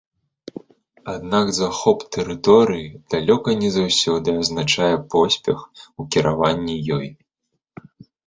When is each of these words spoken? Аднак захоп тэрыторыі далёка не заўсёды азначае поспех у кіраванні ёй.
Аднак 1.11 1.51
захоп 1.57 1.99
тэрыторыі 2.15 2.87
далёка 3.15 3.49
не 3.63 3.69
заўсёды 3.77 4.29
азначае 4.43 4.89
поспех 5.17 5.57
у 5.99 6.07
кіраванні 6.15 6.75
ёй. 6.97 7.07